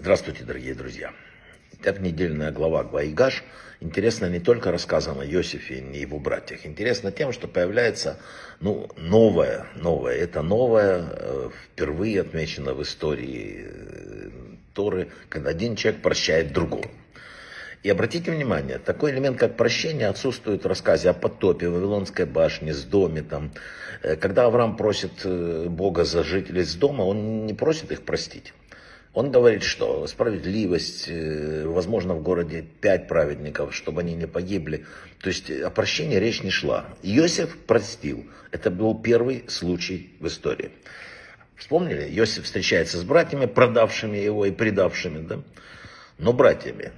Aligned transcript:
Здравствуйте, 0.00 0.44
дорогие 0.44 0.76
друзья. 0.76 1.10
Итак, 1.72 1.98
недельная 1.98 2.52
глава 2.52 2.84
Гвайгаш 2.84 3.42
интересна 3.80 4.26
не 4.26 4.38
только 4.38 4.70
рассказом 4.70 5.18
о 5.18 5.26
Иосифе 5.26 5.80
и 5.80 5.98
его 5.98 6.20
братьях. 6.20 6.64
Интересна 6.66 7.10
тем, 7.10 7.32
что 7.32 7.48
появляется 7.48 8.16
ну, 8.60 8.88
новое, 8.96 9.66
новое. 9.74 10.14
Это 10.14 10.42
новое 10.42 11.02
э, 11.02 11.50
впервые 11.64 12.20
отмечено 12.20 12.74
в 12.74 12.82
истории 12.84 13.66
э, 13.66 14.30
Торы, 14.72 15.08
когда 15.28 15.50
один 15.50 15.74
человек 15.74 16.00
прощает 16.00 16.52
другого. 16.52 16.86
И 17.82 17.90
обратите 17.90 18.30
внимание, 18.30 18.78
такой 18.78 19.10
элемент, 19.10 19.36
как 19.36 19.56
прощение, 19.56 20.06
отсутствует 20.06 20.62
в 20.62 20.68
рассказе 20.68 21.10
о 21.10 21.12
потопе, 21.12 21.68
Вавилонской 21.68 22.24
башне, 22.24 22.72
с 22.72 22.84
доме. 22.84 23.22
Там. 23.22 23.50
Э, 24.04 24.14
когда 24.14 24.44
Авраам 24.44 24.76
просит 24.76 25.26
Бога 25.26 26.04
за 26.04 26.22
жителей 26.22 26.62
с 26.62 26.76
дома, 26.76 27.02
он 27.02 27.46
не 27.46 27.52
просит 27.52 27.90
их 27.90 28.04
простить. 28.04 28.54
Он 29.18 29.32
говорит, 29.32 29.64
что 29.64 30.06
справедливость, 30.06 31.08
э, 31.08 31.66
возможно, 31.66 32.14
в 32.14 32.22
городе 32.22 32.64
пять 32.80 33.08
праведников, 33.08 33.74
чтобы 33.74 34.02
они 34.02 34.14
не 34.14 34.28
погибли. 34.28 34.86
То 35.20 35.30
есть 35.30 35.50
о 35.50 35.70
прощении 35.70 36.14
речь 36.18 36.44
не 36.44 36.50
шла. 36.50 36.86
Иосиф 37.02 37.58
простил. 37.66 38.24
Это 38.52 38.70
был 38.70 38.96
первый 38.96 39.42
случай 39.48 40.12
в 40.20 40.28
истории. 40.28 40.70
Вспомнили? 41.56 42.08
Иосиф 42.16 42.44
встречается 42.44 42.96
с 42.96 43.02
братьями, 43.02 43.46
продавшими 43.46 44.16
его 44.18 44.46
и 44.46 44.52
предавшими, 44.52 45.26
да? 45.26 45.42
Но 46.18 46.32
братьями. 46.32 46.92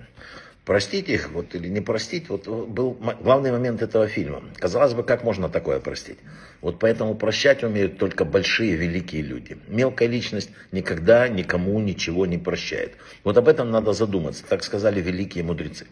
Простить 0.70 1.09
их 1.09 1.30
вот, 1.33 1.52
или 1.56 1.66
не 1.66 1.80
простить, 1.80 2.29
вот 2.29 2.47
был 2.47 2.97
главный 3.23 3.51
момент 3.51 3.83
этого 3.83 4.06
фильма. 4.06 4.41
Казалось 4.56 4.95
бы, 4.95 5.02
как 5.02 5.24
можно 5.24 5.48
такое 5.48 5.80
простить? 5.80 6.19
Вот 6.61 6.78
поэтому 6.78 7.16
прощать 7.16 7.65
умеют 7.65 7.98
только 7.98 8.24
большие, 8.24 8.77
великие 8.77 9.23
люди. 9.23 9.59
Мелкая 9.66 10.06
личность 10.06 10.51
никогда 10.70 11.27
никому 11.27 11.80
ничего 11.80 12.25
не 12.25 12.38
прощает. 12.38 12.92
Вот 13.25 13.37
об 13.37 13.48
этом 13.48 13.73
надо 13.73 13.92
задуматься, 13.92 14.45
так 14.48 14.62
сказали 14.62 15.01
великие 15.01 15.42
мудрецы. 15.42 15.88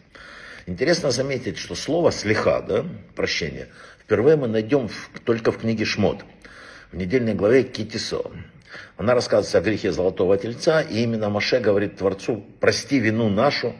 Интересно 0.65 1.11
заметить, 1.11 1.57
что 1.57 1.75
слово 1.75 2.13
слеха, 2.13 2.61
да, 2.61 2.85
прощение, 3.17 3.67
впервые 4.01 4.37
мы 4.37 4.47
найдем 4.47 4.87
в, 4.87 5.09
только 5.25 5.51
в 5.51 5.57
книге 5.57 5.83
Шмот, 5.83 6.23
в 6.93 6.95
недельной 6.95 7.33
главе 7.33 7.63
Китисо. 7.63 8.31
Она 8.95 9.13
рассказывает 9.13 9.55
о 9.55 9.69
грехе 9.69 9.91
золотого 9.91 10.37
тельца, 10.37 10.79
и 10.79 11.03
именно 11.03 11.29
Маше 11.29 11.59
говорит 11.59 11.97
Творцу, 11.97 12.45
прости 12.61 12.97
вину 12.99 13.27
нашу, 13.27 13.75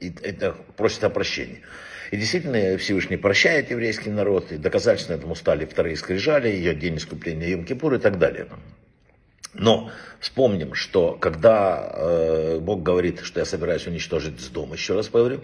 и 0.00 0.12
это 0.22 0.52
просит 0.76 1.04
о 1.04 1.10
прощении. 1.10 1.62
И 2.10 2.16
действительно, 2.16 2.76
Всевышний 2.78 3.16
прощает 3.16 3.70
еврейский 3.70 4.10
народ, 4.10 4.52
и 4.52 4.56
доказательством 4.56 5.16
этому 5.16 5.34
стали 5.34 5.64
вторые 5.64 5.96
скрижали, 5.96 6.48
ее 6.48 6.74
день 6.74 6.96
искупления 6.96 7.56
Йом-Кипур 7.56 7.96
и 7.96 7.98
так 7.98 8.18
далее. 8.18 8.48
Но 9.54 9.90
вспомним, 10.20 10.74
что 10.74 11.12
когда 11.12 11.92
э, 11.94 12.58
Бог 12.60 12.82
говорит, 12.82 13.20
что 13.22 13.40
я 13.40 13.46
собираюсь 13.46 13.86
уничтожить 13.86 14.40
с 14.40 14.48
дома, 14.48 14.74
еще 14.74 14.94
раз 14.94 15.08
говорю, 15.08 15.42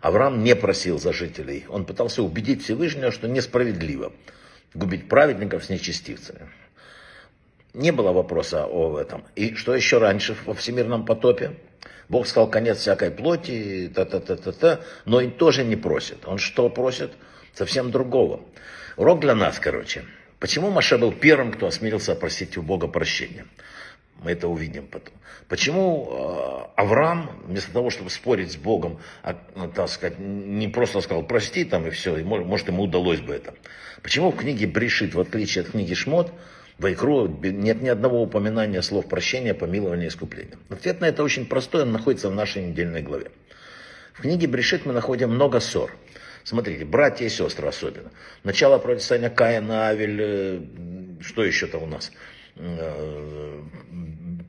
Авраам 0.00 0.42
не 0.42 0.54
просил 0.54 0.98
за 0.98 1.12
жителей. 1.12 1.64
Он 1.68 1.86
пытался 1.86 2.22
убедить 2.22 2.62
Всевышнего, 2.62 3.10
что 3.10 3.26
несправедливо 3.26 4.12
губить 4.74 5.08
праведников 5.08 5.64
с 5.64 5.70
нечестивцами. 5.70 6.50
Не 7.72 7.90
было 7.90 8.12
вопроса 8.12 8.66
о 8.66 8.98
этом. 8.98 9.24
И 9.34 9.54
что 9.54 9.74
еще 9.74 9.98
раньше 9.98 10.36
во 10.46 10.54
всемирном 10.54 11.06
потопе? 11.06 11.56
Бог 12.08 12.26
сказал 12.26 12.50
конец 12.50 12.78
всякой 12.78 13.10
плоти, 13.10 13.90
та-та-та-та-та, 13.94 14.80
но 15.04 15.20
и 15.20 15.28
тоже 15.28 15.64
не 15.64 15.76
просит. 15.76 16.26
Он 16.26 16.38
что 16.38 16.68
просит? 16.68 17.12
Совсем 17.54 17.90
другого. 17.90 18.40
Урок 18.96 19.20
для 19.20 19.34
нас, 19.34 19.58
короче. 19.58 20.04
Почему 20.38 20.70
Маша 20.70 20.98
был 20.98 21.12
первым, 21.12 21.52
кто 21.52 21.66
осмелился 21.66 22.14
просить 22.14 22.56
у 22.58 22.62
Бога 22.62 22.86
прощения? 22.86 23.46
Мы 24.22 24.32
это 24.32 24.48
увидим 24.48 24.86
потом. 24.86 25.14
Почему 25.48 26.70
э, 26.76 26.80
Авраам, 26.80 27.30
вместо 27.46 27.72
того, 27.72 27.90
чтобы 27.90 28.10
спорить 28.10 28.52
с 28.52 28.56
Богом, 28.56 28.98
а, 29.22 29.36
ну, 29.54 29.68
так 29.68 29.88
сказать, 29.88 30.18
не 30.18 30.68
просто 30.68 31.00
сказал 31.00 31.22
прости 31.22 31.64
там 31.64 31.86
и 31.86 31.90
все, 31.90 32.16
и 32.16 32.22
может 32.22 32.68
ему 32.68 32.84
удалось 32.84 33.20
бы 33.20 33.34
это. 33.34 33.54
Почему 34.02 34.30
в 34.30 34.36
книге 34.36 34.66
Брешит, 34.66 35.14
в 35.14 35.20
отличие 35.20 35.62
от 35.62 35.70
книги 35.70 35.94
Шмот, 35.94 36.32
в 36.78 36.92
Икру 36.92 37.28
нет 37.28 37.82
ни 37.82 37.88
одного 37.88 38.22
упоминания 38.22 38.82
слов 38.82 39.08
прощения, 39.08 39.54
помилования, 39.54 40.08
искупления. 40.08 40.58
Ответ 40.68 41.00
на 41.00 41.06
это 41.06 41.22
очень 41.22 41.46
простой, 41.46 41.82
он 41.82 41.92
находится 41.92 42.28
в 42.28 42.34
нашей 42.34 42.64
недельной 42.64 43.02
главе. 43.02 43.30
В 44.12 44.22
книге 44.22 44.46
Брешит 44.46 44.86
мы 44.86 44.92
находим 44.92 45.30
много 45.30 45.60
ссор. 45.60 45.92
Смотрите, 46.42 46.84
братья 46.84 47.24
и 47.24 47.28
сестры 47.28 47.68
особенно. 47.68 48.10
Начало 48.42 48.78
противостояния 48.78 49.30
Каина, 49.30 49.88
Авель, 49.88 50.20
э, 50.20 50.60
что 51.22 51.44
еще 51.44 51.66
там 51.66 51.84
у 51.84 51.86
нас? 51.86 52.12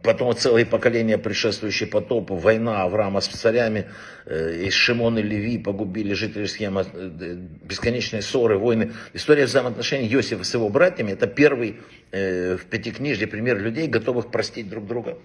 Э, 0.05 0.13
потом 0.13 0.35
целые 0.35 0.65
поколения, 0.65 1.17
предшествующие 1.17 1.87
потопу, 1.87 2.35
война 2.35 2.83
Авраама 2.83 3.21
с 3.21 3.27
царями, 3.27 3.85
э, 4.25 4.65
и 4.65 4.69
Шимон 4.69 5.17
и 5.17 5.21
Леви 5.21 5.57
погубили 5.57 6.13
жителей 6.13 6.47
схемы, 6.47 6.85
э, 6.93 7.35
бесконечные 7.63 8.21
ссоры, 8.21 8.57
войны. 8.57 8.91
История 9.13 9.45
взаимоотношений 9.45 10.07
Иосифа 10.07 10.43
с 10.43 10.53
его 10.53 10.69
братьями, 10.69 11.11
это 11.11 11.27
первый 11.27 11.77
в 12.11 12.65
Пятикнижье 12.69 13.27
пример 13.27 13.59
людей, 13.59 13.87
готовых 13.87 14.31
простить 14.31 14.69
друг 14.69 14.87
друга. 14.87 15.17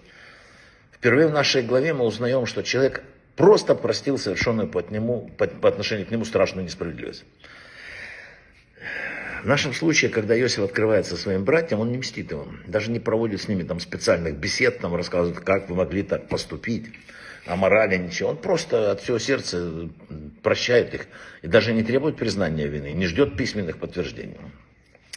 Впервые 0.92 1.28
в 1.28 1.32
нашей 1.32 1.62
главе 1.62 1.94
мы 1.94 2.04
узнаем, 2.04 2.46
что 2.46 2.62
человек 2.62 3.02
просто 3.36 3.76
простил 3.76 4.18
совершенную 4.18 4.66
по, 4.68 4.80
нему, 4.90 5.30
по, 5.38 5.46
по 5.46 5.68
отношению 5.68 6.06
к 6.06 6.10
нему 6.10 6.24
страшную 6.24 6.64
несправедливость. 6.64 7.24
В 9.42 9.46
нашем 9.46 9.72
случае, 9.72 10.10
когда 10.10 10.38
Иосиф 10.38 10.60
открывается 10.64 11.16
своим 11.16 11.44
братьям, 11.44 11.80
он 11.80 11.90
не 11.90 11.98
мстит 11.98 12.30
им, 12.30 12.62
даже 12.66 12.90
не 12.90 13.00
проводит 13.00 13.40
с 13.40 13.48
ними 13.48 13.62
там 13.62 13.80
специальных 13.80 14.36
бесед, 14.36 14.80
там 14.80 14.94
рассказывает, 14.94 15.40
как 15.40 15.70
вы 15.70 15.76
могли 15.76 16.02
так 16.02 16.28
поступить, 16.28 16.86
о 17.46 17.56
морали, 17.56 17.96
ничего. 17.96 18.30
Он 18.30 18.36
просто 18.36 18.90
от 18.92 19.00
всего 19.00 19.18
сердца 19.18 19.88
прощает 20.42 20.94
их 20.94 21.06
и 21.40 21.46
даже 21.46 21.72
не 21.72 21.82
требует 21.82 22.16
признания 22.16 22.66
вины, 22.66 22.92
не 22.92 23.06
ждет 23.06 23.38
письменных 23.38 23.78
подтверждений. 23.78 24.36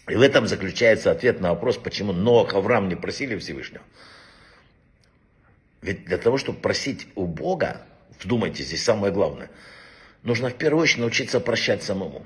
И 0.08 0.16
в 0.16 0.22
этом 0.22 0.48
заключается 0.48 1.12
ответ 1.12 1.42
на 1.42 1.50
вопрос, 1.50 1.78
почему 1.78 2.14
Ноах, 2.14 2.54
Авраам 2.54 2.88
не 2.88 2.96
просили 2.96 3.38
Всевышнего. 3.38 3.84
Ведь 5.82 6.06
для 6.06 6.18
того, 6.18 6.38
чтобы 6.38 6.60
просить 6.60 7.08
у 7.16 7.26
Бога, 7.26 7.82
вдумайтесь, 8.22 8.68
здесь 8.68 8.84
самое 8.84 9.12
главное, 9.12 9.50
нужно 10.24 10.50
в 10.50 10.56
первую 10.56 10.84
очередь 10.84 11.02
научиться 11.02 11.42
прощать 11.42 11.84
самому. 11.84 12.26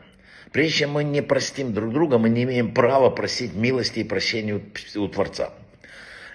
Прежде 0.52 0.80
чем 0.80 0.91
мы 0.91 1.03
не 1.03 1.22
простим 1.22 1.74
друг 1.74 1.94
друга, 1.94 2.18
мы 2.18 2.30
не 2.30 2.44
имеем 2.44 2.74
права 2.74 3.09
просить 3.09 3.53
милости 3.53 4.00
и 4.00 4.03
прощения 4.03 4.62
у 4.96 5.08
Творца. 5.08 5.53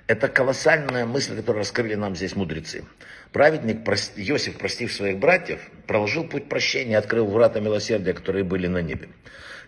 Это 0.06 0.28
колоссальная 0.28 1.06
мысль, 1.06 1.36
которую 1.36 1.60
раскрыли 1.60 1.94
нам 1.94 2.14
здесь 2.16 2.36
мудрецы. 2.36 2.84
Праведник 3.32 3.88
Иосиф, 4.16 4.58
простив 4.58 4.92
своих 4.92 5.18
братьев, 5.18 5.60
проложил 5.86 6.24
путь 6.24 6.48
прощения, 6.48 6.98
открыл 6.98 7.26
врата 7.26 7.60
милосердия, 7.60 8.12
которые 8.12 8.44
были 8.44 8.66
на 8.66 8.82
небе. 8.82 9.08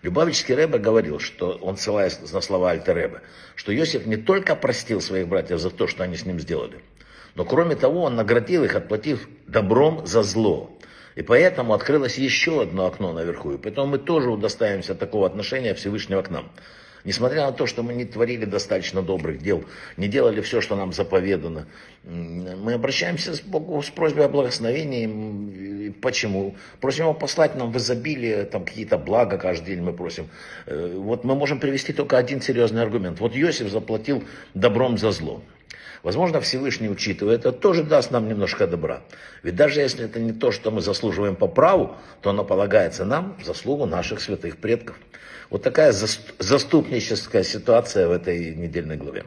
Любавический 0.03 0.53
Рэбе 0.53 0.77
говорил, 0.77 1.19
что 1.19 1.53
он 1.53 1.77
ссылаясь 1.77 2.19
на 2.31 2.41
слова 2.41 2.69
Альта 2.69 2.93
Рэбе, 2.93 3.21
что 3.55 3.75
Иосиф 3.75 4.05
не 4.05 4.17
только 4.17 4.55
простил 4.55 5.01
своих 5.01 5.27
братьев 5.27 5.59
за 5.59 5.71
то, 5.71 5.87
что 5.87 6.03
они 6.03 6.15
с 6.15 6.25
ним 6.25 6.39
сделали, 6.39 6.79
но 7.33 7.43
кроме 7.43 7.75
того 7.75 8.03
он 8.03 8.15
наградил 8.15 8.63
их, 8.63 8.75
отплатив 8.75 9.27
добром 9.47 10.05
за 10.05 10.21
зло. 10.21 10.77
И 11.15 11.21
поэтому 11.21 11.73
открылось 11.73 12.17
еще 12.17 12.61
одно 12.61 12.85
окно 12.85 13.13
наверху. 13.13 13.51
И 13.51 13.57
поэтому 13.57 13.87
мы 13.87 13.97
тоже 13.97 14.29
удостаиваемся 14.29 14.95
такого 14.95 15.25
отношения 15.25 15.73
Всевышнего 15.73 16.21
к 16.21 16.29
нам. 16.29 16.51
Несмотря 17.05 17.45
на 17.45 17.51
то, 17.51 17.67
что 17.67 17.83
мы 17.83 17.93
не 17.93 18.03
творили 18.03 18.45
достаточно 18.45 19.03
добрых 19.03 19.37
дел, 19.37 19.63
не 19.95 20.07
делали 20.07 20.41
все, 20.41 20.59
что 20.59 20.75
нам 20.75 20.91
заповедано, 20.91 21.67
мы 22.03 22.73
обращаемся 22.73 23.39
к 23.39 23.45
Богу 23.45 23.81
с 23.83 23.91
просьбой 23.91 24.25
о 24.25 24.29
благословении. 24.29 25.91
Почему? 26.01 26.55
Просим 26.81 27.03
Его 27.03 27.13
послать 27.13 27.55
нам 27.55 27.71
в 27.71 27.77
изобилие 27.77 28.43
там, 28.45 28.65
какие-то 28.65 28.97
блага 28.97 29.37
каждый 29.37 29.75
день 29.75 29.83
мы 29.83 29.93
просим. 29.93 30.29
Э, 30.65 30.95
вот 30.97 31.23
мы 31.23 31.35
можем 31.35 31.59
привести 31.59 31.93
только 31.93 32.17
один 32.17 32.41
серьезный 32.41 32.81
аргумент. 32.81 33.19
Вот 33.19 33.37
Иосиф 33.37 33.69
заплатил 33.69 34.23
добром 34.55 34.97
за 34.97 35.11
зло. 35.11 35.43
Возможно, 36.03 36.41
Всевышний, 36.41 36.89
учитывая 36.89 37.35
это, 37.35 37.51
тоже 37.51 37.83
даст 37.83 38.11
нам 38.11 38.27
немножко 38.27 38.67
добра. 38.67 39.03
Ведь 39.43 39.55
даже 39.55 39.81
если 39.81 40.05
это 40.05 40.19
не 40.19 40.33
то, 40.33 40.51
что 40.51 40.71
мы 40.71 40.81
заслуживаем 40.81 41.35
по 41.35 41.47
праву, 41.47 41.95
то 42.21 42.29
оно 42.29 42.43
полагается 42.43 43.05
нам 43.05 43.37
в 43.39 43.45
заслугу 43.45 43.85
наших 43.85 44.21
святых 44.21 44.57
предков. 44.57 44.97
Вот 45.49 45.63
такая 45.63 45.91
заступническая 45.91 47.43
ситуация 47.43 48.07
в 48.07 48.11
этой 48.11 48.55
недельной 48.55 48.97
главе. 48.97 49.23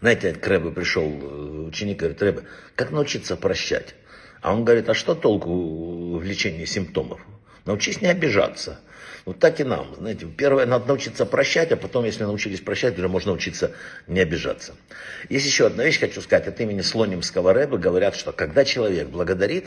Знаете, 0.00 0.32
к 0.32 0.46
Рэбе 0.46 0.70
пришел 0.70 1.04
э, 1.04 1.66
ученик, 1.68 1.98
говорит, 1.98 2.22
Рэбе, 2.22 2.42
как 2.76 2.90
научиться 2.90 3.36
прощать? 3.36 3.94
А 4.40 4.52
он 4.52 4.64
говорит, 4.64 4.88
а 4.88 4.94
что 4.94 5.14
толку 5.14 6.18
в 6.18 6.22
лечении 6.22 6.64
симптомов? 6.64 7.20
Научись 7.68 8.00
не 8.00 8.08
обижаться. 8.08 8.80
Вот 9.26 9.40
так 9.40 9.60
и 9.60 9.64
нам. 9.64 9.94
Знаете, 9.98 10.24
первое, 10.24 10.64
надо 10.64 10.86
научиться 10.88 11.26
прощать, 11.26 11.70
а 11.70 11.76
потом, 11.76 12.06
если 12.06 12.24
научились 12.24 12.62
прощать, 12.62 12.96
уже 12.98 13.08
можно 13.08 13.32
научиться 13.32 13.72
не 14.06 14.20
обижаться. 14.20 14.74
Есть 15.28 15.44
еще 15.44 15.66
одна 15.66 15.84
вещь, 15.84 16.00
хочу 16.00 16.22
сказать, 16.22 16.48
от 16.48 16.58
имени 16.62 16.80
Слонимского 16.80 17.52
Рэба 17.52 17.76
говорят, 17.76 18.16
что 18.16 18.32
когда 18.32 18.64
человек 18.64 19.08
благодарит, 19.08 19.66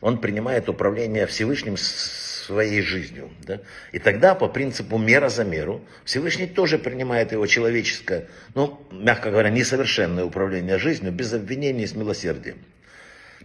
он 0.00 0.18
принимает 0.18 0.68
управление 0.68 1.26
Всевышним 1.26 1.76
своей 1.76 2.80
жизнью. 2.80 3.28
Да? 3.40 3.58
И 3.90 3.98
тогда 3.98 4.36
по 4.36 4.46
принципу 4.46 4.96
мера 4.96 5.28
за 5.28 5.42
меру 5.42 5.84
Всевышний 6.04 6.46
тоже 6.46 6.78
принимает 6.78 7.32
его 7.32 7.44
человеческое, 7.48 8.28
ну, 8.54 8.86
мягко 8.92 9.32
говоря, 9.32 9.50
несовершенное 9.50 10.24
управление 10.24 10.78
жизнью 10.78 11.10
без 11.10 11.32
обвинений 11.32 11.82
и 11.82 11.86
с 11.88 11.96
милосердием. 11.96 12.58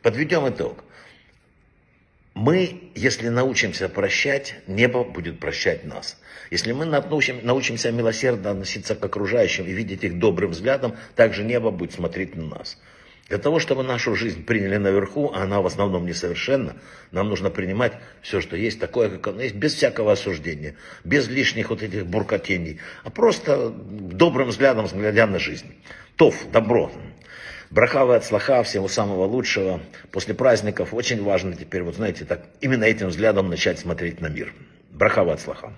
Подведем 0.03 0.47
итог. 0.47 0.83
Мы, 2.37 2.91
если 2.93 3.29
научимся 3.29 3.89
прощать, 3.89 4.53
небо 4.67 5.03
будет 5.03 5.39
прощать 5.39 5.85
нас. 5.85 6.19
Если 6.51 6.71
мы 6.71 6.85
научим, 6.85 7.39
научимся 7.41 7.91
милосердно 7.91 8.51
относиться 8.51 8.93
к 8.93 9.03
окружающим 9.03 9.65
и 9.65 9.71
видеть 9.71 10.03
их 10.03 10.19
добрым 10.19 10.51
взглядом, 10.51 10.95
также 11.15 11.43
небо 11.43 11.71
будет 11.71 11.93
смотреть 11.93 12.35
на 12.35 12.45
нас. 12.45 12.77
Для 13.27 13.39
того, 13.39 13.57
чтобы 13.57 13.81
нашу 13.81 14.13
жизнь 14.13 14.45
приняли 14.45 14.77
наверху, 14.77 15.31
а 15.33 15.41
она 15.41 15.61
в 15.61 15.65
основном 15.65 16.05
несовершенна, 16.05 16.75
нам 17.09 17.27
нужно 17.27 17.49
принимать 17.49 17.93
все, 18.21 18.39
что 18.39 18.55
есть, 18.55 18.79
такое, 18.79 19.09
как 19.09 19.29
оно 19.29 19.41
есть, 19.41 19.55
без 19.55 19.73
всякого 19.73 20.11
осуждения, 20.11 20.75
без 21.03 21.27
лишних 21.27 21.71
вот 21.71 21.81
этих 21.81 22.05
буркотений, 22.05 22.79
а 23.03 23.09
просто 23.09 23.69
добрым 23.71 24.49
взглядом, 24.49 24.85
глядя 24.93 25.25
на 25.25 25.39
жизнь. 25.39 25.73
Тов, 26.17 26.35
добро. 26.51 26.91
Брахава 27.69 28.15
от 28.15 28.23
слаха, 28.23 28.63
всего 28.63 28.87
самого 28.87 29.25
лучшего. 29.25 29.81
После 30.11 30.33
праздников 30.33 30.93
очень 30.93 31.21
важно 31.23 31.55
теперь, 31.55 31.83
вот 31.83 31.95
знаете, 31.95 32.23
так 32.23 32.41
именно 32.61 32.85
этим 32.85 33.07
взглядом 33.07 33.49
начать 33.49 33.79
смотреть 33.79 34.21
на 34.21 34.27
мир. 34.27 34.53
Брахава 34.91 35.33
от 35.33 35.41
слаха. 35.41 35.73